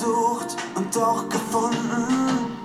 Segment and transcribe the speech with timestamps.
[0.00, 2.56] gesucht und doch gefunden.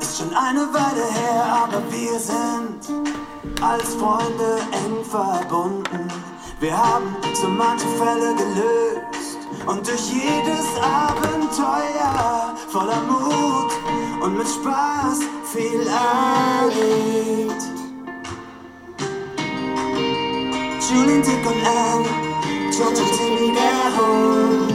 [0.00, 3.12] Ist schon eine Weile her, aber wir sind
[3.62, 6.08] als Freunde eng verbunden.
[6.60, 13.72] Wir haben so manche Fälle gelöst und durch jedes Abenteuer voller Mut
[14.22, 17.62] und mit Spaß viel erlebt.
[20.90, 22.08] Julian, Dick und Anne,
[22.70, 24.69] George und Timmy, der Hund.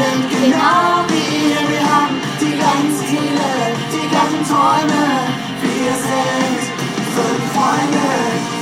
[0.00, 1.62] Sind genau wie ihr.
[1.72, 3.48] Wir haben die gleichen Ziele,
[3.92, 5.02] die gleichen Träume.
[5.62, 6.60] Wir sind
[7.16, 8.06] fünf Freunde.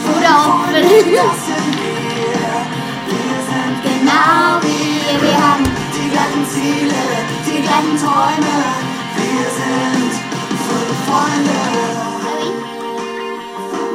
[0.04, 2.50] Fünf Oder auch Freunde, wenn- das sind wir.
[3.12, 5.16] Wir sind genau wie ihr.
[5.26, 5.64] Wir haben
[5.96, 7.02] die gleichen Ziele,
[7.46, 8.56] die gleichen Träume.
[9.18, 10.12] Wir sind
[10.66, 11.60] fünf Freunde.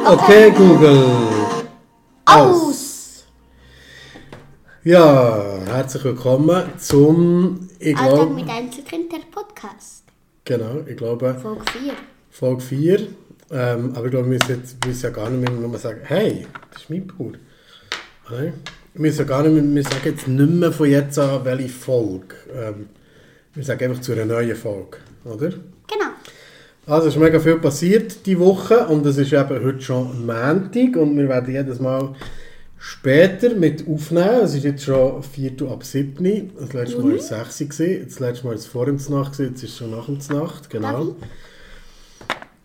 [0.06, 1.10] Okay, Google.
[2.26, 3.24] Aus!
[4.84, 10.04] Ja, herzlich willkommen zum, ich Alltag glaube, mit Einzelkind, der Podcast.
[10.44, 11.92] genau, ich glaube, Folge 4.
[12.30, 13.00] Folge 4.
[13.50, 16.46] Ähm, aber ich glaube, wir müssen, jetzt, müssen ja gar nicht mehr nur sagen, hey,
[16.70, 17.40] das ist mein Bruder.
[18.30, 18.52] Nein,
[18.92, 21.68] wir müssen ja gar nicht mehr, wir sagen jetzt nicht mehr von jetzt an, welche
[21.68, 22.36] Folge.
[22.54, 22.88] Ähm,
[23.54, 25.48] wir sagen einfach zu einer neuen Folge, oder?
[25.48, 26.12] Genau.
[26.86, 30.94] Also es ist mega viel passiert die Woche und es ist eben heute schon Montag
[30.94, 32.14] und wir werden jedes Mal
[32.86, 34.40] später mit aufnehmen.
[34.44, 36.50] Es ist jetzt schon 4 Uhr ab 7 Uhr.
[36.60, 37.86] Das letzte Mal war es 6 Uhr.
[37.86, 38.04] gewesen.
[38.08, 40.68] Das letzte Mal war es vor dem Nacht, jetzt ist es schon nach dem Nacht,
[40.68, 41.16] genau.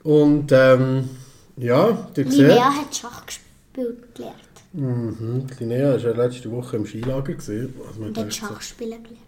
[0.03, 1.09] Und ähm,
[1.55, 4.35] ja, ihr seht, Linnea hat Schach gespielt gelernt.
[4.73, 7.33] mhm, die Linnea war ja letzte Woche im Skilager.
[7.33, 7.73] Gewesen.
[7.87, 9.25] Also, Und hat Schach spielen gelernt.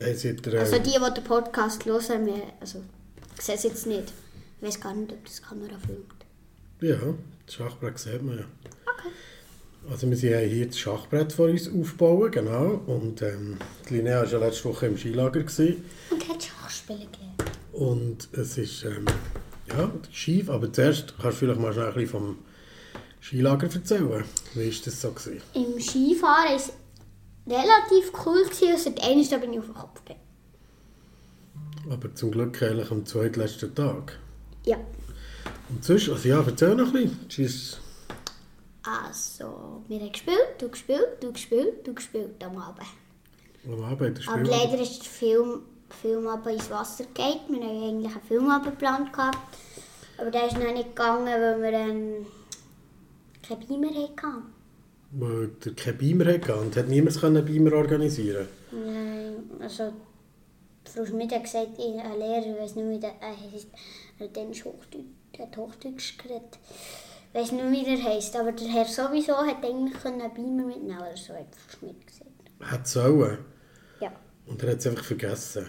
[0.00, 2.82] hey, seid ihr, äh, Also die, die den Podcast hören, wir, also
[3.36, 4.12] ich sehe es jetzt nicht.
[4.60, 6.14] Ich weiß gar nicht, ob das Kamera filmt.
[6.80, 6.96] Ja,
[7.46, 8.44] das Schachbrett sieht man ja.
[8.92, 9.08] Okay.
[9.90, 12.82] Also wir sind ja hier das Schachbrett vor uns aufbauen, genau.
[12.86, 13.56] Und ähm,
[13.88, 15.40] die Linnea war ja letzte Woche im Skilager.
[15.40, 15.84] Gewesen.
[16.10, 17.58] Und hat Schach spielen gelernt.
[17.72, 19.06] Und es ist, ähm,
[19.68, 20.50] ja, schief.
[20.50, 22.38] Aber zuerst kannst du vielleicht mal schnell ein bisschen vom
[23.20, 24.24] Skilager erzählen.
[24.54, 25.10] Wie war das so?
[25.12, 25.40] Gewesen?
[25.54, 26.72] Im Skifahren war es
[27.46, 30.20] relativ cool, gewesen, außer der eine da bin ich auf den Kopf gefallen.
[31.90, 34.18] Aber zum Glück eigentlich am zweitletzten Tag.
[34.66, 34.76] Ja.
[35.70, 37.28] Und sonst, also ja, erzähl noch ein bisschen.
[37.28, 37.80] Tschüss.
[38.88, 42.86] Also, wir haben gespielt, du gespielt, du gespielt, du gespielt am Abend.
[43.66, 44.44] Am Abend, Spiel.
[44.44, 45.62] leider ist der Film,
[46.00, 47.40] Filmabend ins Wasser gegangen.
[47.48, 49.58] Wir haben eigentlich einen Filmabend geplant gehabt.
[50.16, 52.26] Aber der ist noch nicht gegangen, weil wir ähm,
[53.46, 54.54] keinen Beamer hatten.
[55.12, 59.92] Weil der keinen Beamer hatte und hat niemand einen Beamer organisieren Nein, also
[60.84, 63.68] Frau Schmidt hat gesagt, ein Lehrer, ich weiß nicht, wie der äh, heisst,
[64.18, 66.58] er hat Hochdeutsch, hat Hochdeutsch geredet.
[67.32, 70.98] Ich weiß nicht, wie der heisst, aber der Herr sowieso hat eigentlich einen Beamer mitnehmen
[70.98, 71.46] oder so, hat
[71.78, 72.30] Schmidt gesagt.
[72.60, 73.38] Hat sollen.
[74.00, 74.12] Ja.
[74.46, 75.68] Und er hat es einfach vergessen.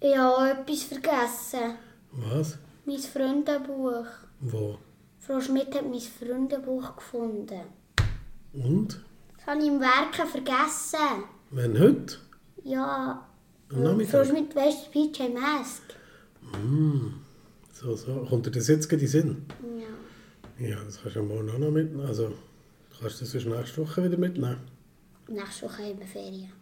[0.00, 1.76] Ich habe etwas vergessen.
[2.12, 2.58] Was?
[2.84, 4.06] Mein Freundebuch.
[4.40, 4.78] Wo?
[5.20, 7.60] Frau Schmidt hat mein Freundebuch gefunden.
[8.52, 9.00] Und?
[9.36, 11.24] Das habe ich im Werken vergessen.
[11.50, 12.16] Wenn heute?
[12.64, 13.28] Ja.
[13.70, 14.24] Am Frau?
[14.24, 15.82] Schmidt, weißt du, PJ Mask?
[17.72, 18.26] So, so.
[18.28, 19.46] Kommt dir das jetzt in den Sinn?
[19.78, 19.86] Ja.
[20.62, 22.06] Ja, das kannst du ja morgen auch noch mitnehmen.
[22.06, 22.32] Also,
[23.00, 24.58] kannst du das sonst nächste Woche wieder mitnehmen?
[25.28, 26.52] Nächste Woche haben wir Ferien.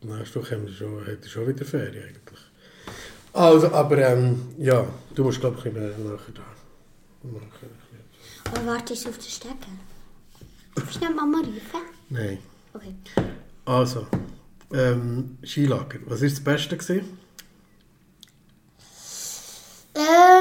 [0.00, 2.40] Nächste Woche haben wir schon, hat er schon wieder Ferien eigentlich.
[3.34, 6.42] Also, aber ähm, ja, du musst glaube ich ein bisschen mehr nachher da.
[8.50, 9.54] Aber warte ich auf den Stecker.
[10.74, 11.82] Darf ich nicht Mama rufen?
[12.08, 12.38] Nein.
[12.72, 12.94] Okay.
[13.66, 14.06] Also,
[14.72, 15.98] ähm, Skilager.
[16.06, 16.76] Was war das Beste?
[16.78, 17.18] Gewesen?
[19.92, 20.35] Das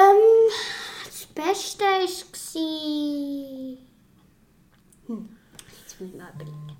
[1.35, 3.77] Beste war...
[5.07, 5.29] Hm,
[5.81, 6.77] jetzt muss ich mal überlegen.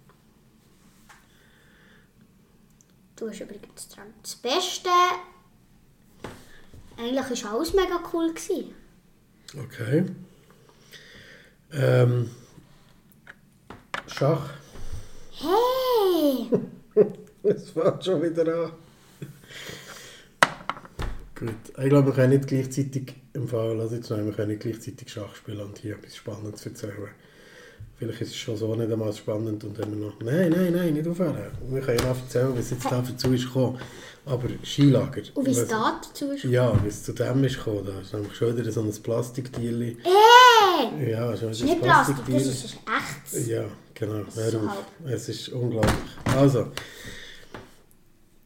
[3.15, 4.13] Du hast übrigens dran.
[4.21, 4.89] Das Beste...
[6.97, 8.33] Eigentlich war alles mega cool.
[8.33, 8.73] Gewesen.
[9.53, 10.05] Okay.
[11.73, 12.31] Ähm,
[14.07, 14.49] Schach.
[15.31, 16.49] Hey!
[17.43, 18.71] Es fängt schon wieder an.
[21.37, 24.61] Gut, ich glaube, wir können nicht gleichzeitig im Fall, also jetzt nein, wir können nicht
[24.61, 27.09] gleichzeitig Schach spielen und hier etwas Spannendes erzählen.
[27.97, 31.07] Vielleicht ist es schon so nicht einmal spannend und dann noch, nein, nein, nein, nicht
[31.07, 31.51] aufhören.
[31.69, 33.79] Wir können ja noch erzählen, wie es jetzt da dazu ist gekommen.
[34.25, 35.21] Aber Skilager.
[35.33, 36.43] Und wie es da dazu ist.
[36.45, 39.97] Ja, wie es zu dem ist gekommen, da ist nämlich schon wieder so ein Plastiktierli.
[40.03, 41.11] Hey!
[41.11, 42.65] Ja, schon Das ist wieder nicht ein Plastik, das Plastiktierli.
[42.65, 42.77] ist
[43.33, 43.47] echtes.
[43.47, 44.21] Ja, genau.
[44.21, 44.85] ist Hör auf.
[45.05, 45.93] Es ist unglaublich.
[46.35, 46.67] Also,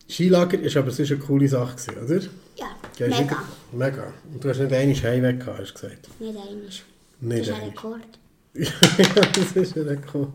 [0.08, 2.22] Skilager war aber sonst eine coole Sache, oder?
[2.60, 3.44] Ja, Gehst mega.
[3.72, 4.14] Mega.
[4.34, 6.20] Und du hast nicht einmal heimweg gehabt, hast du gesagt.
[6.20, 6.82] Nicht einiges.
[7.22, 7.70] Nicht das ist ein einmal.
[7.70, 8.20] Rekord.
[8.54, 10.34] ja, das ist ja nicht gut.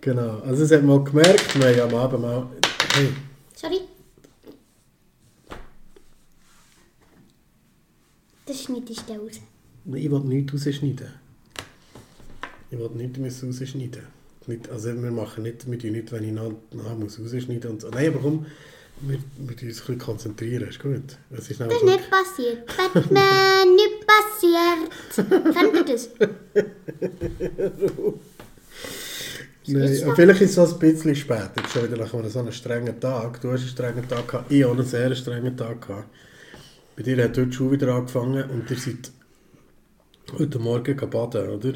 [0.00, 0.38] Genau.
[0.40, 2.46] Also, es hat man gemerkt, wir haben am Abend mal.
[2.94, 3.08] Hey,
[3.54, 3.80] Sorry.
[8.46, 9.40] Das schneidest du raus.
[9.94, 11.12] ich will nichts rausschneiden.
[12.70, 14.02] Ich will nichts rausschneiden.
[14.46, 16.32] Nicht, also, wir machen nicht, wir tun nicht, wenn ich
[16.98, 17.90] muss rausschneiden und so.
[17.90, 18.46] Nein, aber komm,
[19.02, 19.18] wir,
[19.56, 21.16] tun uns ein konzentrieren, ist gut.
[21.30, 22.66] Es ist Das ist nicht passiert.
[22.66, 24.90] Batman, nicht passiert.
[25.54, 26.10] Kennt ihr das?
[29.66, 32.98] Nein, vielleicht ist es ein bisschen später, jetzt schon wieder nach einem so einem strengen
[32.98, 33.40] Tag.
[33.40, 36.08] Du hast einen strengen Tag gehabt, ich habe einen sehr strengen Tag gehabt.
[36.96, 39.10] Bei dir hat heute Schule wieder angefangen und ihr seid
[40.38, 41.74] heute Morgen baden, oder?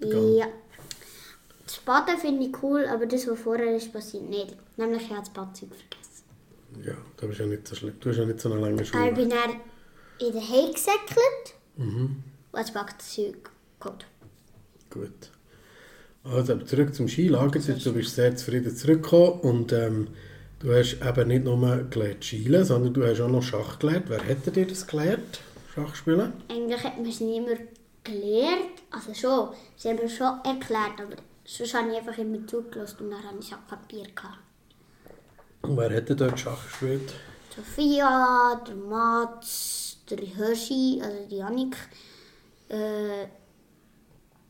[0.00, 0.46] Ja.
[1.64, 4.54] Das Baden finde ich cool, aber das, was vorher ist, passiert nicht.
[4.76, 6.03] Nämlich, ich habe das Badzeug vergessen.
[6.84, 7.94] Ja, das ist ja nicht so schlimm.
[8.00, 9.12] Du hast ja nicht so eine lange Ich Schule.
[9.12, 9.50] bin dann
[10.18, 12.22] in den Heim gesäckelt Mhm,
[12.52, 13.50] und das Badzeug
[13.80, 14.06] geholt.
[14.90, 15.30] gut.
[16.22, 17.58] Also, zurück zum Skilager.
[17.60, 20.08] Du bist sehr zufrieden zurückgekommen und ähm,
[20.60, 24.04] du hast eben nicht nur gelernt Skilen, sondern du hast auch noch Schach gelernt.
[24.08, 25.40] Wer hätte dir das gelernt?
[25.74, 26.32] Schachspielen?
[26.48, 27.56] Eigentlich hat man es nicht immer
[28.04, 28.82] gelernt.
[28.90, 33.10] Also schon, sie haben mir schon erklärt, aber sonst habe ich einfach immer zugelassen und
[33.10, 34.38] dann habe ich es Papier gehabt.
[35.66, 37.12] Wer hätte dort Schach gespielt?
[37.56, 41.76] Sophia, der Mats, der Hirschi, also die Janik.
[42.68, 43.26] Äh,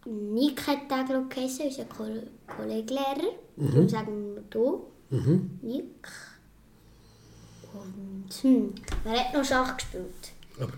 [0.06, 2.04] Nick hat der, glaube ich, geheißen, unser Ko
[2.46, 3.32] Kollegelehrer.
[3.56, 5.58] Darum sagen wir du, Mhm.
[5.62, 6.08] Nick.
[7.72, 8.74] Und hm,
[9.04, 10.32] wer hat noch Schach gespielt?
[10.58, 10.72] Aber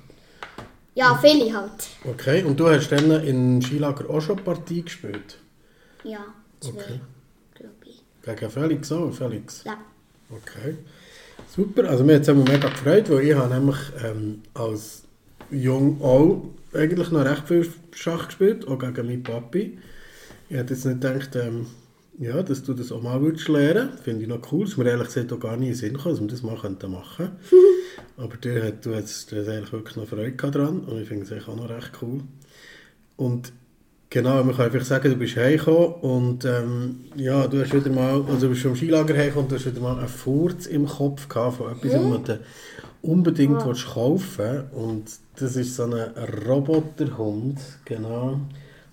[0.94, 1.88] Ja, viele halt.
[2.04, 5.38] Okay, und du hast dann im Skilager auch schon Partie gespielt?
[6.04, 6.24] Ja,
[6.60, 7.00] zwei, Okay.
[7.54, 8.02] glaube ich.
[8.22, 9.64] Gegen Felix auch, Felix?
[9.64, 9.76] Ja.
[10.30, 10.76] Okay.
[11.54, 15.04] Super, also mir hat es mega gefreut, weil ich habe nämlich ähm, als
[15.50, 16.42] Jung auch
[16.72, 19.78] eigentlich noch recht viel Schach gespielt, auch gegen meinen Papi.
[20.48, 21.66] Ich hätte jetzt nicht gedacht, ähm,
[22.18, 24.64] ja, dass du das auch mal würdest lernen Finde ich noch cool.
[24.64, 26.42] Es ist mir ehrlich gesagt auch gar nicht in den Sinn gekommen, dass wir das
[26.42, 27.30] mal könnten machen
[28.16, 31.56] Aber dir hat, du hast, eigentlich wirklich noch Freude dran und ich finde es auch
[31.56, 32.22] noch recht cool.
[33.16, 33.52] Und
[34.10, 38.22] genau, man kann einfach sagen, du bist heimgekommen und ähm, ja, du hast wieder mal,
[38.28, 41.28] also du bist vom Skilager heimgekommen und du hast wieder mal einen Furz im Kopf
[41.28, 42.38] gehabt von etwas, was du
[43.02, 43.66] unbedingt Ja.
[43.66, 45.04] willst kaufen und
[45.38, 45.94] das ist so ein
[46.46, 48.40] Roboterhund, genau.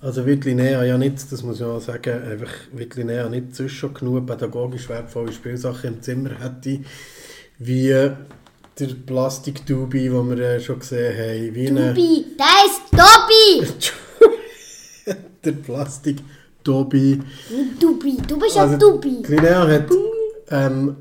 [0.02, 3.72] Also wird Linnea ja nicht, das muss ich auch sagen, einfach wird Linnea nicht sonst
[3.72, 6.80] schon genug pädagogisch wertvolle Spielsachen im Zimmer hätte,
[7.60, 7.88] wie
[8.80, 13.94] der Plastiktubi, den wir äh, schon gesehen haben, wie eine- Tobi, der ist Tobi!
[15.44, 17.20] Der Plastik-Tobi.
[17.50, 19.22] Nicht Tobi, du bist ja Tobi.
[19.22, 19.90] die Linnea hat
[20.50, 20.98] ähm,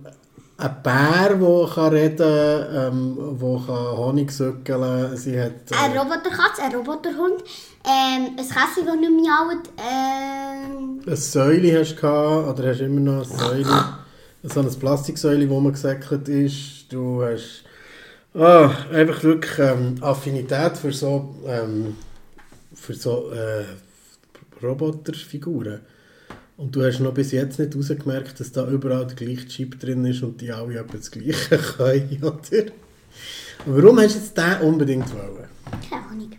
[0.56, 5.52] einen Bär, der kann reden ähm, der kann Honig söckeln Sie hat...
[5.72, 7.42] Eine Äh, Roboterkatze, ein Roboterhund,
[7.84, 13.00] ähm, ein Kästchen, das nicht miaut, ähm, ein Säule hast du gehabt, oder hast immer
[13.00, 13.84] noch ein Säule.
[14.44, 16.92] So ein Plastiksäule, wo man gesäckelt ist.
[16.92, 17.62] Du hast
[18.34, 21.96] ah, einfach wirklich ähm, Affinität für so, ähm,
[22.74, 23.64] für so äh,
[24.62, 25.80] Roboterfiguren.
[26.56, 30.04] Und du hast noch bis jetzt nicht herausgemerkt, dass da überall der gleiche Chip drin
[30.04, 32.72] ist und die alle etwa das Gleiche können, oder?
[33.66, 35.48] Warum hast du jetzt den unbedingt wollen?
[35.88, 36.32] keine Ahnung.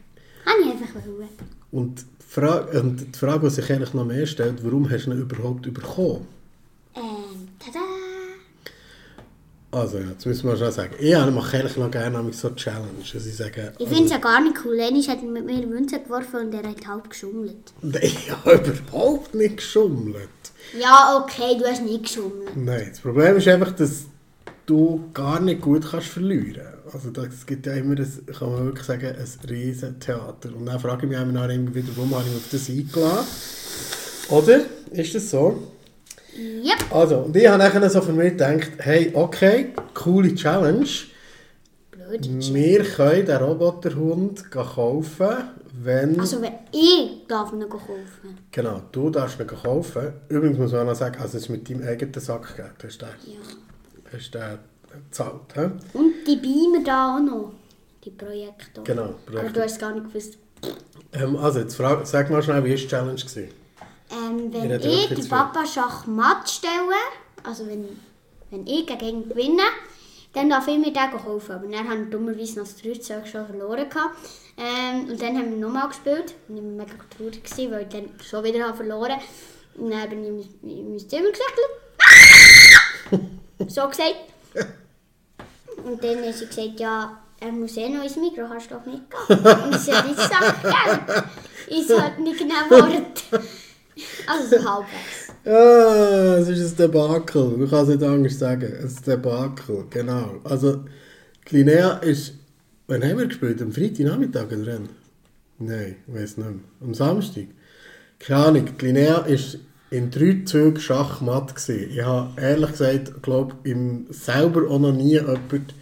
[0.45, 1.29] Habe ich einfach wollen.
[1.71, 5.11] Und die Frage, und die Frage, die sich eigentlich noch mehr stellt, warum hast du
[5.11, 6.27] ihn überhaupt bekommen?
[6.95, 7.79] Ähm, tada!
[9.73, 13.25] Also ja, jetzt müssen wir schon sagen, ich mache eigentlich noch gerne so Challenge, dass
[13.25, 13.73] ich sage...
[13.79, 14.77] Ich finde es ja gar nicht cool.
[14.77, 17.73] Enis hat mit mir Münzen geworfen und er hat halb geschummelt.
[17.81, 20.29] Nein, ich habe überhaupt nicht geschummelt.
[20.79, 22.55] Ja, okay, du hast nicht geschummelt.
[22.55, 24.03] Nein, das Problem ist einfach, dass
[24.67, 26.67] du gar nicht gut kannst verlieren.
[26.93, 30.55] Also das gibt ja immer, ein, kann man wirklich sagen, ein riesen Theater.
[30.55, 33.27] Und dann frage ich mich immer immer wieder, warum habe ich mich auf das eingeladen?
[34.29, 34.61] Oder?
[34.91, 35.63] Ist das so?
[36.63, 36.73] Ja.
[36.91, 40.85] Also, und ich habe nachher so für mich gedacht, hey, okay, coole Challenge.
[41.91, 42.53] Blöd.
[42.53, 45.27] Wir können den Roboterhund kaufen,
[45.83, 46.19] wenn...
[46.19, 48.37] Also, wenn ich darf ihn kaufen.
[48.51, 50.13] Genau, du darfst ihn kaufen.
[50.29, 52.71] Übrigens muss man auch noch sagen, also es ist mit deinem eigenen Sackgeld.
[52.83, 53.39] Hast du den, Ja.
[54.17, 54.59] hast du den
[55.09, 55.69] gezahlt, hä?
[55.93, 57.51] Und die Beamer da auch noch.
[58.03, 58.81] Die Projekte.
[58.83, 59.53] Genau, Aber Projekte.
[59.53, 60.37] du hast gar nicht gewusst.
[61.13, 63.15] Ähm, also, jetzt frag, sag mal schnell, wie war die Challenge?
[63.15, 63.49] Gewesen?
[64.13, 66.95] Ähm, Ich wenn ich den Papa Schachmatt stelle,
[67.43, 67.99] also wenn,
[68.51, 69.63] wenn ich gegen ihn gewinne,
[70.33, 71.51] dann darf ich mir den kaufen.
[71.51, 73.89] Aber dann haben wir dummerweise noch das 13 schon verloren.
[73.89, 74.15] Gehabt.
[74.57, 76.33] Ähm, und dann haben wir nochmal gespielt.
[76.47, 79.19] Und ich war mega traurig, gewesen, weil ich dann schon wieder habe verloren
[79.75, 81.71] Und dann bin ich in mein- in mein Zimmer gesäckelt.
[83.71, 84.15] so gesagt.
[85.83, 88.85] Und dann hat sie gesagt, ja, er muss eh noch ins Mikro, kannst du doch
[88.85, 89.63] mitgehen.
[89.63, 91.77] Und ich sage, ich sag, gell.
[91.79, 93.23] ist halt nicht genau Wort.
[94.27, 95.29] Also so halbwegs.
[95.45, 97.57] Ah, es ist ein Debakel.
[97.57, 98.73] Du kannst nicht anders sagen.
[98.79, 100.35] Es ist ein Debakel, genau.
[100.43, 100.85] Also,
[101.49, 102.33] die Linnea ist...
[102.87, 103.61] Wann haben wir gespielt?
[103.61, 104.89] Am Freitagnachmittag oder wann?
[105.59, 106.59] Nein, ich weiß nicht mehr.
[106.81, 107.45] Am Samstag?
[108.19, 108.69] Keine Ahnung.
[108.79, 109.37] Die Linnea war
[109.89, 111.55] in drei Zügen Schachmatt.
[111.55, 111.89] Gewesen.
[111.91, 115.73] Ich habe ehrlich gesagt, glaube im selber auch noch nie jemand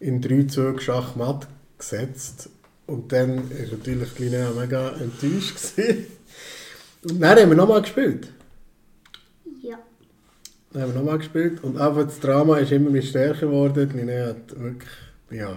[0.00, 2.50] in drei Zügen Schachmatt gesetzt.
[2.86, 5.76] Und dann war natürlich die Linnea mega enttäuscht.
[5.76, 6.06] Gewesen.
[7.04, 8.28] Und dann haben wir nochmal gespielt.
[9.62, 9.78] Ja.
[10.72, 13.90] Dann haben wir nochmal gespielt und einfach das Drama ist immer mehr stärker geworden.
[13.94, 14.90] Linnea hat wirklich,
[15.30, 15.56] ja,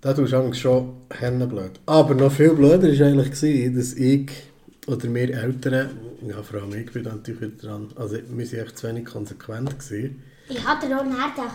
[0.00, 1.72] da tust du schon blöd.
[1.86, 4.30] Aber noch viel blöder war eigentlich, gewesen, dass ich
[4.86, 5.90] oder wir Eltern,
[6.22, 9.78] ja vor allem ich bin natürlich wieder dran, also wir waren echt zu wenig konsequent.
[9.78, 10.22] Gewesen.
[10.48, 11.52] Ich hatte auch nachher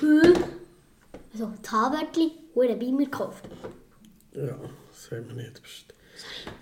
[0.00, 0.34] hm,
[1.32, 3.44] also Tabertli, oder Beamer gekauft.
[4.32, 4.56] Ja,
[4.90, 5.62] das haben wir nicht.
[5.62, 5.94] Psst.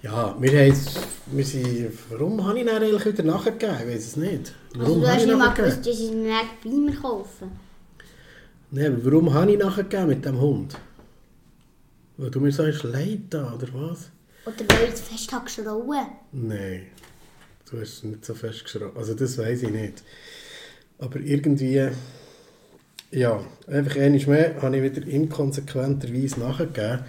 [0.03, 0.77] Ja, wir haben
[1.27, 3.77] wir sind, warum habe ich dann eigentlich wieder nachgegeben?
[3.81, 4.55] Ich weiß es nicht.
[4.75, 7.53] Also Warum du habe hast ich nicht mal gewusst, dass ich mir einen Beamer kaufen.
[8.71, 10.77] Nein, aber warum habe ich nachgegeben mit dem Hund?
[12.17, 14.11] Weil du mir sagst, leid da, oder was?
[14.47, 16.07] Oder weil ich zu fest habe geschrauen.
[16.33, 16.87] Nein,
[17.71, 18.97] du hast nicht so fest geschraubt.
[18.97, 20.03] Also das weiß ich nicht.
[20.99, 21.89] Aber irgendwie,
[23.11, 27.05] ja, einfach einmal mehr habe ich wieder inkonsequenterweise nachgegeben.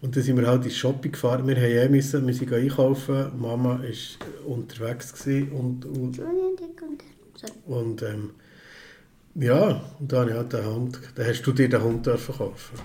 [0.00, 1.46] Und dann sind wir halt ins Shopping gefahren.
[1.46, 3.32] Wir haben eh müssen, wir sind einkaufen.
[3.38, 6.20] Mama war unterwegs gewesen und, und,
[7.66, 8.30] und ähm,
[9.34, 12.78] ja, und dann ich halt den Hund, dann hast du dir den Hund dürfen kaufen.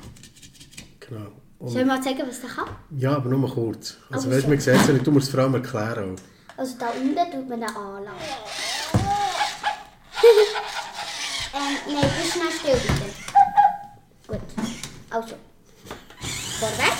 [1.00, 1.32] Genau.
[1.60, 2.70] Und, Soll ich mal zeigen, was der kann?
[2.98, 3.98] ja, aber nur mal kurz.
[4.10, 6.16] Also Aber weißt du, man sieht es ja nicht, du musst es vor allem erklären
[6.16, 6.58] auch.
[6.58, 8.18] Also da unten tut man den anlassen.
[11.54, 13.10] ähm, nein, bist schnell still bitte.
[14.28, 14.42] Gut.
[15.10, 15.36] Also.
[16.60, 16.99] Vorwärts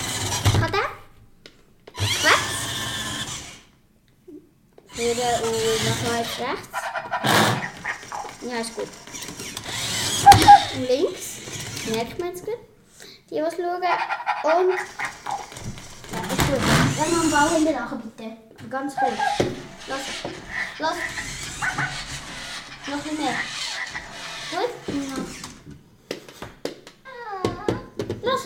[5.00, 6.68] Führen und nochmal jetzt rechts.
[8.42, 8.88] Ja, ist gut.
[10.74, 11.38] Und links.
[11.86, 12.58] Merkt man jetzt gut.
[13.30, 13.54] Die, die schauen.
[13.56, 13.82] Und...
[13.82, 13.94] Ja,
[16.28, 16.60] ist gut.
[16.98, 18.36] Dann noch einen Ball hinterher, bitte.
[18.68, 19.12] Ganz gut.
[19.88, 20.00] Los.
[20.78, 20.96] Los.
[22.86, 23.34] Noch ein bisschen mehr.
[24.50, 24.70] Gut?
[24.86, 25.16] Ja.
[28.22, 28.42] Los.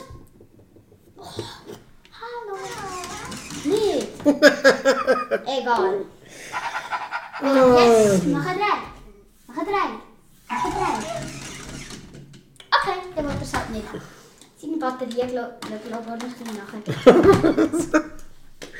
[7.41, 7.73] Oh, hallo.
[7.73, 7.83] Nicht.
[7.83, 8.12] Egal.
[8.12, 8.26] Jetzt.
[8.26, 8.76] Mach ein Drei.
[9.49, 9.88] Mach ein Drei.
[10.49, 10.95] Mach ein Drei.
[12.76, 13.85] Okay, der wollte es halt nicht.
[14.61, 16.81] Seine Batterie glaube glaub, glaub, ich nachher.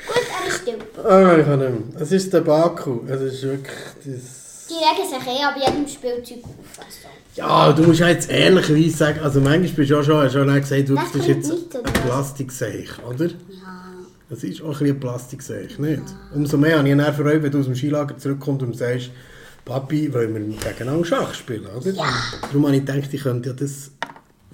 [0.07, 0.79] Gut, er ist still.
[1.03, 2.01] Ah, ich kann nicht mehr.
[2.01, 3.01] Es ist der Baku.
[3.07, 3.75] Es ist wirklich...
[3.97, 6.79] Das Die regen sich eh ab jedem Spielzeug auf.
[6.79, 7.07] Also.
[7.35, 10.41] ja, du musst ja jetzt ehrlicherweise sagen, also manchmal bist du auch schon, hast du
[10.41, 12.01] auch nicht gesagt, du, Das das ist kommt jetzt nicht so ein draus.
[12.05, 13.25] Plastikseich, oder?
[13.25, 13.84] Ja.
[14.29, 16.01] Das ist auch ein bisschen ein Plastikseich, nicht?
[16.33, 19.11] Umso mehr habe ich dann für euch, wenn du aus dem Skilager zurückkommst und sagst,
[19.63, 21.91] Papi, wollen wir gegeneinander Schach spielen, oder?
[21.91, 22.03] Ja.
[22.41, 23.91] Darum habe ich gedacht, ich könnte ja das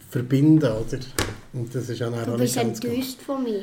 [0.09, 0.99] verbinden, oder?
[1.53, 2.89] Und das ist ja dann Du bist nicht ganz gut.
[2.91, 3.61] enttäuscht von mir.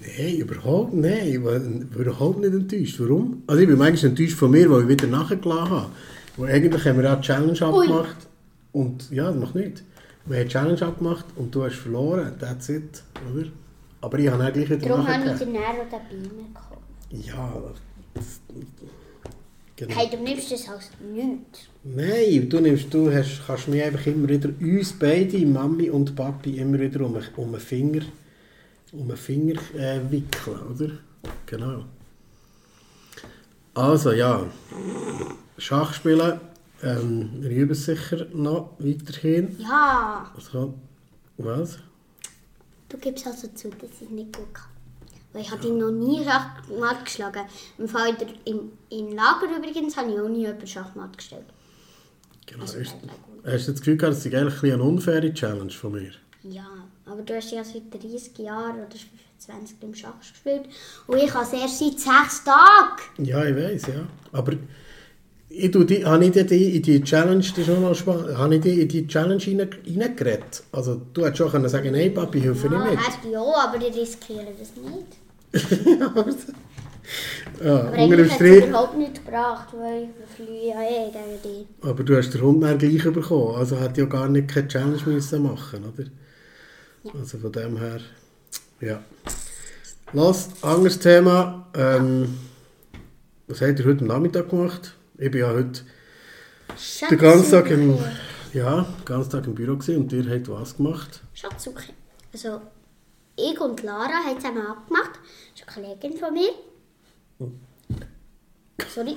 [0.00, 1.28] Nein, überhaupt nein.
[1.28, 2.96] Ich bin überhaupt nicht enttäuscht.
[2.98, 3.42] Warum?
[3.46, 5.90] Also ich bin manchmal enttäuscht von mir, weil ich wieder nachgelassen habe.
[6.36, 8.16] Weil eigentlich haben wir auch die Challenge abgemacht.
[8.72, 9.82] Und ja, das macht nichts.
[10.26, 12.32] Wir haben Challenge abgemacht und du hast verloren.
[12.40, 13.02] That's it.
[13.32, 13.46] Oder?
[14.02, 16.82] Aber ich habe dann gleich wieder Darum habe ich den Nero Beamer gekauft.
[17.10, 17.62] Ja,
[18.14, 18.40] das,
[19.76, 19.94] genau.
[19.94, 21.68] Hey, du nimmst das als nichts.
[21.84, 26.58] Nein, du, nimmst, du hast, kannst mich einfach immer wieder, uns beide, Mami und Papi,
[26.58, 28.02] immer wieder um, um den Finger,
[28.92, 30.90] um den Finger äh, wickeln, oder?
[31.46, 31.84] Genau.
[33.74, 34.44] Also ja,
[35.58, 36.40] Schachspielen
[36.82, 39.56] ähm, üben sicher noch weiterhin.
[39.60, 40.74] Ja, Also,
[41.38, 41.78] was?
[42.92, 44.68] Du gibst also zu, dass ich nicht gut kann.
[45.32, 47.46] Weil ich habe dich noch nie Schachmatt geschlagen.
[47.78, 51.46] Im Fall der, im, im Lager übrigens habe ich auch nie jemanden Schachmatt gestellt.
[52.46, 52.62] Genau.
[52.62, 52.86] Also, gut.
[53.44, 56.12] hast du das Gefühl gehabt, das ist eigentlich ein eine unfaire Challenge von mir?
[56.42, 56.66] Ja,
[57.06, 58.96] aber du hast ja seit 30 Jahren oder
[59.38, 60.66] 25 beim Schach gespielt.
[61.06, 63.24] Und ich habe es erst seit 6 Tagen.
[63.24, 64.06] Ja, ich weiß, ja.
[64.32, 64.52] Aber
[65.54, 68.80] ich die, habe ich die in die Challenge, ist schon noch spannend, habe ich die
[68.82, 69.68] in die Challenge rein-
[70.00, 70.62] reingeredet?
[70.72, 73.36] Also du hättest schon können sagen, nein Papi, hilf Ja, nicht mit.
[73.36, 75.06] auch, aber ich riskiere das nicht.
[77.62, 81.10] Ja, Aber unter dem eigentlich hat es überhaupt nicht gebracht, weil ich fliege ja eh
[81.10, 81.66] gegen dich.
[81.82, 84.98] aber du hast den Hund dann gleich bekommen, also hätte ja gar nicht keine Challenge
[85.06, 87.12] müssen machen, oder?
[87.18, 88.00] Also von dem her,
[88.80, 89.02] ja.
[90.12, 91.66] Los, anderes Thema.
[91.74, 92.38] Ähm,
[93.48, 94.94] was habt ihr heute Nachmittag gemacht?
[95.18, 95.82] Ich bin ja heute
[97.10, 97.98] den ganzen Tag im,
[98.52, 101.20] ja, den ganzen Tag im Büro gewesen und ihr habt was gemacht?
[101.34, 101.92] Schatzsuche.
[102.32, 102.62] Also,
[103.36, 105.20] ich und Lara haben zusammen abgemacht.
[105.54, 106.50] Das ist eine Kollegin von mir.
[108.88, 109.16] Sorry.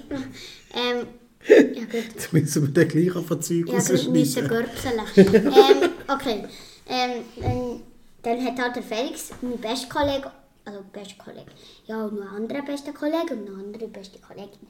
[0.73, 1.07] Ähm,
[1.47, 1.93] ja gut.
[2.13, 4.99] Jetzt müssen wir dann gleich auf Zeug Ja, wir müssen görpseln.
[5.15, 6.45] ähm, okay.
[6.87, 7.81] Ähm, dann,
[8.21, 10.31] dann hat halt der Felix, mein bester Kollege,
[10.65, 11.51] also bester Kollege,
[11.85, 14.67] ja, und noch ein anderer bester Kollege und noch andere beste Kollegin.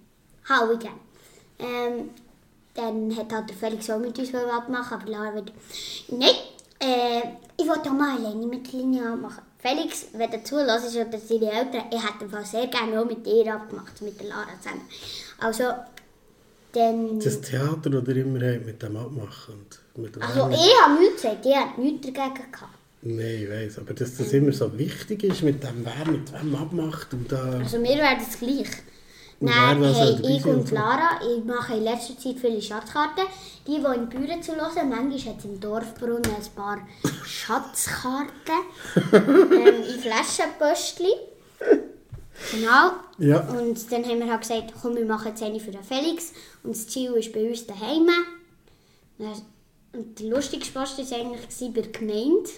[0.50, 1.00] Hau ich gerne.
[1.60, 2.10] Ähm,
[2.74, 5.52] dann hat halt der Felix auch mit uns abmachen, aber Lara wird,
[6.10, 6.30] nein,
[6.80, 7.22] äh,
[7.58, 9.44] ich wollte auch mal alleine mit Linie abmachen.
[9.60, 13.54] Felix, wenn du zulässt oder seine Eltern, ich hätte Fall sehr gerne auch mit dir
[13.54, 14.82] abgemacht, mit der Lara zusammen.
[15.40, 15.64] Also,
[16.74, 17.20] dann...
[17.20, 19.66] Das Theater, das ihr immer habt, mit dem abmachen.
[19.96, 22.74] Und mit dem Also ich habe nichts gesagt, ich habe nichts dagegen gehabt.
[23.02, 23.80] Nein, ich weiss.
[23.80, 27.60] Aber dass das immer so wichtig ist, mit dem, wer mit wem abmacht und da...
[27.60, 28.68] Also mir wäre das gleich.
[29.40, 30.72] Soll hey, ich und.
[30.72, 33.26] Lara, ich mache in letzter Zeit viele Schatzkarten.
[33.68, 36.80] Die, die in Büren zu hören, manchmal hat es im Dorfbrunnen ein paar
[37.26, 38.30] Schatzkarten
[39.12, 41.08] ähm, in Flaschenpostchen.
[42.52, 42.92] Genau.
[43.18, 43.40] Ja.
[43.50, 46.32] Und dann haben wir halt gesagt, komm, wir machen jetzt eine für den Felix.
[46.64, 48.08] Und das Ziel ist bei uns daheim.
[49.18, 52.50] Und der lustigste Post war eigentlich bei der Gemeinde.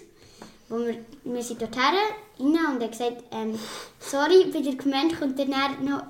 [0.70, 1.94] Wo wir, wir sind dort her,
[2.40, 3.58] rein und er gesagt, ähm,
[4.00, 5.50] sorry, bei der Gemeinde kommt dann
[5.86, 6.04] noch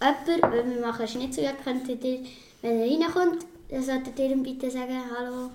[0.00, 2.20] jemand, weil wir machen es nicht so, ja, könntet ihr,
[2.62, 5.50] wenn er reinkommt, dann solltet ihr ihm bitte sagen, hallo.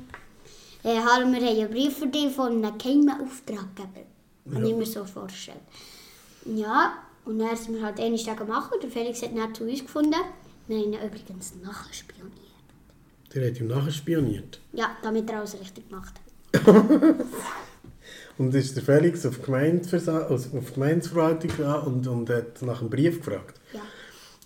[0.84, 4.06] Äh, hallo, wir haben einen Brief für dich von einem geheimen Auftraggeber.
[4.52, 5.60] Kann ich mir so vorstellen.
[6.46, 6.94] Ja,
[7.26, 10.16] und dann sind wir halt einen Tag gemacht und Felix hat dann zu uns gefunden.
[10.68, 12.34] Wir haben ihn übrigens nachher spioniert.
[13.34, 14.60] Der hat ihm nachher spioniert.
[14.74, 16.14] Ja, damit er alles richtig gemacht
[16.56, 17.16] hat.
[18.38, 22.80] Und ist der Felix auf die, Gemeindeversa also auf Gemeindeverwaltung gegangen und, und hat nach
[22.80, 23.59] einem Brief gefragt.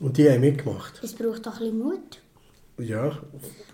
[0.03, 0.99] Und die haben mitgemacht.
[1.01, 2.19] es braucht doch ein bisschen Mut.
[2.77, 3.17] Ja,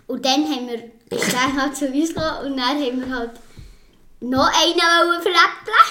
[0.06, 3.30] Und dann haben wir, er halt zu uns gekommen und dann haben wir halt
[4.20, 5.86] noch einen veräppeln.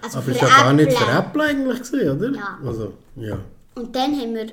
[0.00, 1.46] Also aber es war ja gar nicht veräppeln.
[1.46, 2.38] eigentlich, gewesen, oder?
[2.38, 2.58] Ja.
[2.64, 3.38] Also, ja.
[3.74, 4.46] Und dann haben wir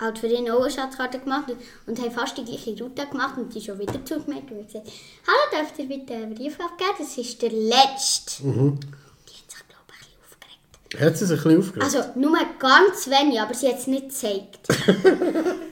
[0.00, 1.52] halt für ihn auch eine Schatzkarte gemacht
[1.86, 4.88] und haben fast die gleiche Route gemacht und die schon wieder zugemeldet und haben gesagt,
[5.26, 6.90] hallo, dürft ihr bitte einen Brief abgeben?
[6.98, 8.46] Das ist der letzte.
[8.46, 8.78] Mhm.
[9.26, 10.79] Die hat sich, glaube ich, ein bisschen aufgeregt.
[10.98, 11.84] Hat sie sich ein bisschen aufgeregt?
[11.84, 14.68] Also nur ganz wenig, aber sie hat es nicht gezeigt.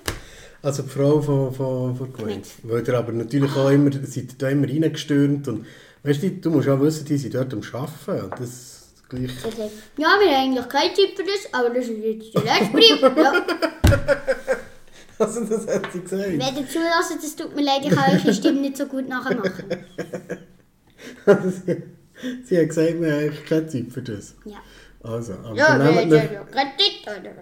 [0.60, 2.48] Also die Frau von, von, von Gemeinde.
[2.64, 5.66] Weil ihr aber natürlich auch immer, seid da immer reingestürmt und
[6.02, 9.30] weißt du, du musst auch wissen, die sind dort am Arbeiten und das gleich...
[9.40, 12.72] Sagt, ja, wir haben eigentlich keinen Typ für das, aber das ist jetzt der letzte
[12.72, 13.00] Brief.
[13.02, 13.32] Ja.
[15.20, 16.26] Also das hat sie gesagt.
[16.26, 19.64] Wenn ihr zulässt, das tut mir leid, ich kann eure Stimme nicht so gut nachmachen.
[21.26, 21.82] Also sie,
[22.44, 24.34] sie hat gesagt, wir haben eigentlich keine Zeit für das.
[24.44, 24.58] Ja.
[25.02, 27.32] Also, aber Ja, wir haben ja Kredit, oder?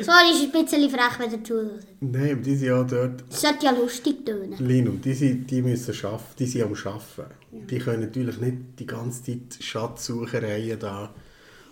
[0.00, 1.86] Sorry, ist ein bisschen frech, wenn ihr zuhört.
[2.00, 3.24] Nein, aber die sind ja dort...
[3.30, 4.54] Das sollte ja lustig tönen.
[4.58, 7.34] Lino, die, sind, die müssen arbeiten, die sind am Arbeiten.
[7.52, 11.14] Die können natürlich nicht die ganze Zeit Schatzsuchereien da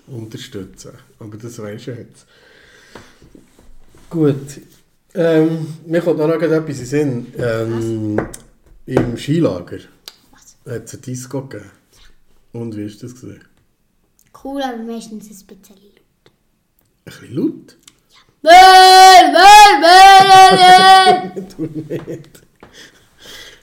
[0.06, 0.92] unterstützen.
[1.18, 2.26] Aber das weisst du jetzt.
[4.08, 4.60] Gut.
[5.14, 7.26] Ähm, mir kommt noch gerade etwas in Sinn.
[7.36, 8.20] Ähm,
[8.86, 9.78] Im Skilager
[10.30, 10.56] Was?
[10.72, 11.70] hat es eine Disco gegeben.
[12.52, 13.42] Und wie ist das gesehen?
[14.42, 16.32] Cool, aber meistens ein bisschen laut.
[17.04, 17.76] Ein bisschen laut?
[18.42, 18.48] Bäh,
[19.32, 20.18] bäh, bäh,
[20.60, 21.56] bäh, bäh.
[21.56, 22.42] Du nicht.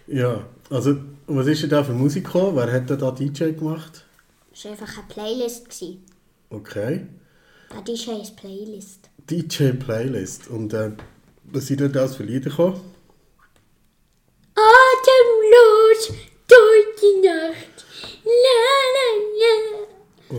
[0.08, 0.96] Ja, also,
[1.28, 2.56] was ist denn da für Musik gekommen?
[2.56, 4.06] Wer hat denn da DJ gemacht?
[4.52, 5.70] Das war einfach eine Playlist.
[5.70, 6.06] gewesen.
[6.50, 7.06] Okay.
[7.70, 9.10] Ein DJ ist Playlist.
[9.30, 10.48] DJ-Playlist.
[10.48, 10.92] Und äh,
[11.44, 12.80] was sind denn das für Lieder gekommen?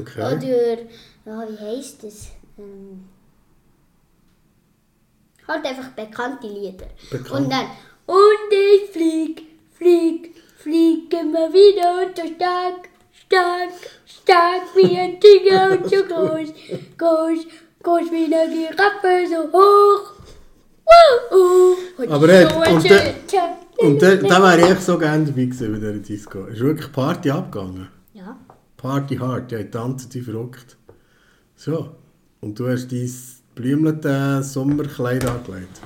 [0.01, 0.21] Okay.
[0.21, 0.79] Oder,
[1.27, 2.29] ja, wie heisst das?
[2.59, 3.05] Ähm,
[5.47, 6.87] halt einfach bekannte Lieder.
[7.11, 7.31] Bekannt.
[7.47, 7.67] Und dann,
[8.07, 13.71] und ich flieg, flieg, flieg immer wieder so stark, stark,
[14.07, 16.49] stark wie ein Tiger und so groß,
[16.99, 17.47] groß,
[17.83, 20.13] groß wie eine Giraffe, so hoch.
[21.31, 21.77] Wuhu.
[21.99, 23.15] Und Aber er hat- so und Tag.
[23.77, 26.45] Und da, da wäre ich so gerne dabei gewesen bei dieser Disco.
[26.47, 27.89] Ist wirklich Party abgegangen.
[28.81, 30.79] Party hard, ja, tanzen wie verrückt.
[31.55, 31.97] So.
[32.41, 33.13] Und du hast dein
[33.55, 35.81] blümlete Sommerkleid angelegt.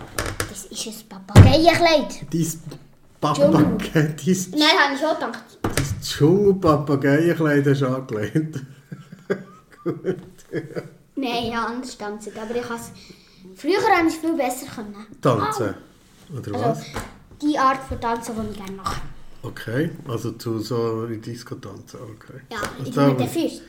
[0.48, 2.33] Das ist ein Papageienkleid.
[2.33, 2.52] Dein
[3.20, 5.59] Papagei, dein, Nein, habe ich schon gedacht.
[5.62, 8.61] dein Dschungel-Papageienkleid hast du angelegt.
[11.16, 12.33] Nein, ja, anders tanzen.
[12.40, 12.92] Aber ich es...
[13.57, 14.94] Früher habe ich es viel besser können.
[15.20, 15.74] Tanzen.
[16.33, 16.78] Oder was?
[16.78, 16.85] Also,
[17.42, 19.00] die Art von Tanzen, die ich gerne mache.
[19.44, 22.40] Okay, also zu so in Disco tanzen, okay.
[22.50, 23.61] Ja, Also ich da- mit den Füßen.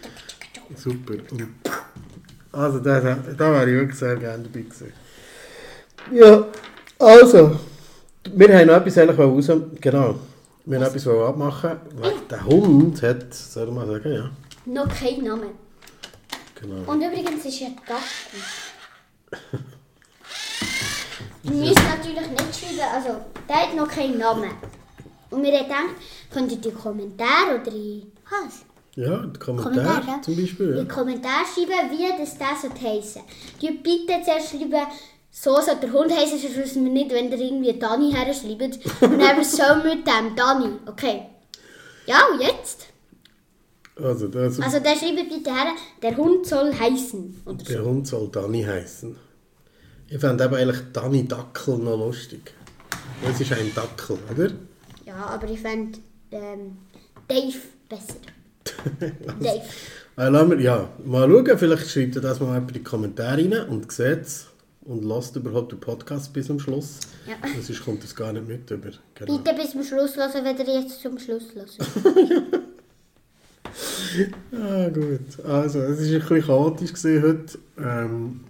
[0.75, 1.13] Super.
[1.31, 1.47] Und
[2.51, 4.93] also da, da, da wäre ich wirklich sehr gerne dabei gewesen.
[6.13, 6.45] Ja,
[6.97, 7.59] also,
[8.33, 9.51] wir haben noch etwas eigentlich raus.
[9.81, 10.19] Genau.
[10.65, 11.71] Wir haben etwas abmachen.
[12.29, 14.29] Der Hund hat, soll ich mal sagen, ja.
[14.65, 15.47] Noch kein Name.
[16.59, 16.91] Genau.
[16.91, 18.41] Und übrigens ist er Gatten.
[21.43, 24.49] Wir müssen natürlich nicht schreiben, also der hat noch keinen Namen.
[25.35, 25.95] Und wir haben gedacht,
[26.31, 28.63] könntet ihr Kommentare oder in, was?
[28.95, 30.21] Ja, der Kommentar Kommentar, ja?
[30.21, 30.69] zum Beispiel.
[30.69, 30.81] In Ja.
[30.83, 33.21] die Kommentare schreiben, wie das das heissen.
[33.61, 34.87] Die bitte zuerst schreiben,
[35.31, 38.61] so soll der Hund heißen, sonst wissen wir nicht, wenn ihr irgendwie Dani herschreibt.
[39.01, 40.69] Und dann so mit dem Dani.
[40.85, 41.23] Okay.
[42.07, 42.87] Ja, und jetzt?
[44.01, 45.71] Also, das, Also der schreibt bitte her,
[46.01, 47.41] der Hund soll heißen.
[47.45, 47.73] Oder so.
[47.73, 49.15] der Hund soll Dani heißen.
[50.07, 52.53] Ich fand eben eigentlich Dani Dackel noch lustig.
[53.27, 54.51] Es ist ein Dackel, oder?
[55.15, 55.97] Ja, aber ich fände
[56.31, 56.77] ähm,
[57.27, 58.19] Dave besser.
[59.39, 59.61] Dave.
[60.17, 63.37] Äh, lassen wir, ja, mal schauen, vielleicht schreibt ihr das mal jemand in die Kommentare
[63.37, 64.47] rein und sieht es
[64.81, 66.99] und lasst überhaupt den Podcast bis zum Schluss.
[67.27, 67.35] Ja.
[67.61, 68.91] Sonst kommt das gar nicht mit über.
[69.13, 69.37] Genau.
[69.37, 71.71] Bitte bis zum Schluss hören, wenn ihr jetzt zum Schluss hört.
[74.53, 75.43] Ah, gut.
[75.45, 77.59] Also, es war ein bisschen chaotisch heute.
[77.77, 78.45] Ähm,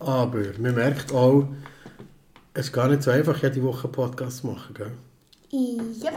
[0.00, 1.46] aber man merkt auch,
[2.54, 4.74] es ist gar nicht so einfach, jede Woche Podcast zu machen.
[4.74, 4.90] Gell?
[5.50, 6.12] Ja.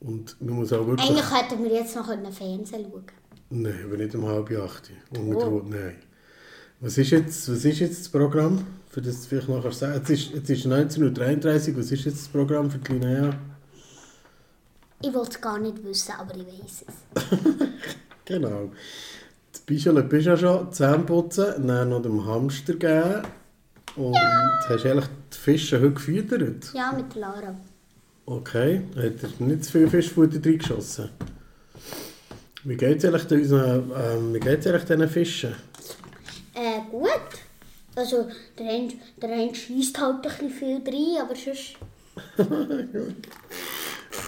[0.00, 1.08] Und man muss auch wirklich...
[1.08, 3.04] Eigentlich hätten wir jetzt noch einen Fernsehen schauen
[3.50, 4.90] Nein, aber nicht um halb acht.
[5.10, 5.62] Und Oh.
[5.64, 5.96] Nein.
[6.80, 8.66] Was ist, jetzt, was ist jetzt das Programm?
[8.88, 9.94] Für das du vielleicht nachher sagen.
[9.94, 11.78] Jetzt ist, jetzt ist 19.33 Uhr.
[11.78, 13.30] Was ist jetzt das Programm für die Linnea?
[15.00, 17.22] Ich wollte es gar nicht wissen, aber ich weiß es.
[18.24, 18.70] Genau.
[19.50, 23.22] Das Bischel bist ja schon Zähne putzen, dann noch dem Hamster geben.
[23.96, 24.16] Und
[24.68, 26.72] hast eigentlich die Fische heute gefüttert?
[26.72, 27.54] Ja, mit Lara.
[28.26, 28.82] Okay.
[28.96, 31.10] Hat er nicht zu viel Fischfutter reingeschossen?
[32.64, 35.54] Wie geht es eigentlich, unseren, ähm, wie geht's eigentlich diesen Fischen?
[36.54, 37.10] Äh, gut.
[37.94, 41.76] Also, der eine, der schießt halt ein bisschen viel rein, aber sonst...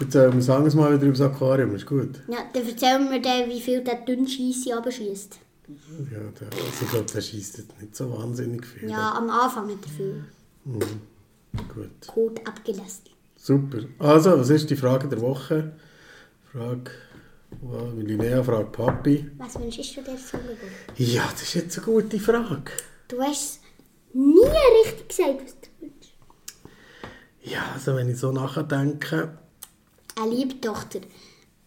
[0.01, 2.21] Erzähl mir, sagen wir mal wieder über das Aquarium, ist gut.
[2.29, 5.39] Ja, dann erzählen wir dir, wie viel der dünn Scheisse abschießt.
[5.69, 8.91] Ja, der, also ich glaube, der schießt jetzt nicht so wahnsinnig viel.
[8.91, 10.25] Ja, am Anfang hat er viel
[11.73, 12.07] Gut.
[12.07, 13.14] Kot abgelassen.
[13.49, 13.81] Super.
[13.99, 15.73] Also, was ist die Frage der Woche?
[16.51, 16.91] Frage,
[17.61, 19.31] wow, Linnea fragt Papi.
[19.37, 20.97] Was wünschst du dir zum Geburtstag?
[20.97, 22.73] Ja, das ist jetzt eine gute Frage.
[23.09, 23.61] Du hast
[24.15, 24.47] nie
[24.83, 26.13] richtig gesagt, was du wünschst.
[27.43, 29.37] Ja, also wenn ich so nachdenke,
[30.19, 31.01] Eine liebe Tochter.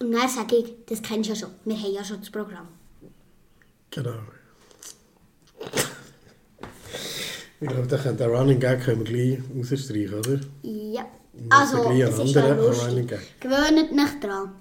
[0.02, 1.50] Und dann sage ich, das kennst du ja schon.
[1.66, 2.70] Wir haben ja schon das Programm.
[3.92, 4.18] genau.
[7.60, 9.40] Ich glaube, da können- den Running Gag können wir gleich
[9.72, 10.40] rausstreichen, oder?
[10.63, 11.06] Ja.
[11.39, 13.13] Müssen Also, es ist ja lustig.
[13.39, 14.52] Gewöhnt nicht dran.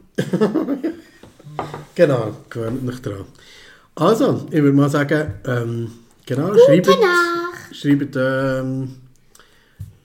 [1.94, 3.24] Genau, gewöhnt euch dran.
[3.94, 5.90] Also, ich würde mal sagen, ähm,
[6.26, 7.74] genau, Gute schreibt, Nacht.
[7.74, 8.96] schreibt ähm,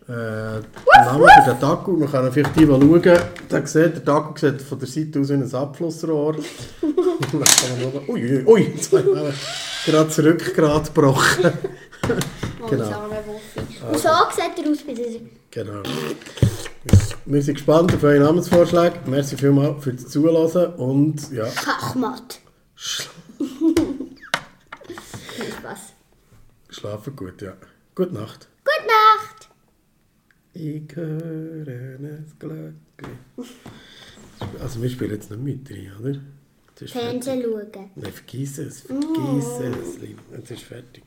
[0.08, 1.92] äh, den Namen für den Taco.
[1.92, 5.30] Man kann vielleicht die, die schauen, da sieht, der Taco sieht von der Seite aus
[5.30, 6.38] wie ein Abflussrohr.
[6.82, 6.96] Dann
[7.32, 9.34] kann man nur, ui, ui, ui, jetzt haben wir
[9.86, 11.52] gerade Rückgrat gebrochen.
[12.70, 13.06] Genau.
[13.92, 15.22] Und so sieht er aus bei.
[15.52, 15.84] Genau.
[17.26, 19.06] Wir sind gespannt auf euren Namensvorschlag.
[19.08, 22.40] Merci vielmals für das Zuhören und ja, Schachmatt.
[22.76, 23.10] sch
[25.36, 25.80] Viel Spaß.
[26.70, 27.54] schlafen gut, ja.
[27.96, 28.48] Gute Nacht.
[28.64, 29.50] Gute Nacht.
[30.54, 33.20] Ich höre es Glöckchen.
[34.62, 36.20] Also wir spielen jetzt nicht mit rein, oder?
[36.88, 37.92] Fernsehen schauen.
[37.96, 40.22] Nein, vergiss es, vergiss es, Lina.
[40.36, 41.04] Jetzt ist fertig.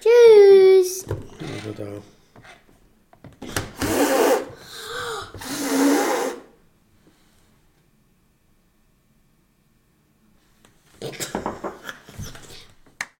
[0.00, 1.04] Tschüss.
[1.08, 2.00] Also da.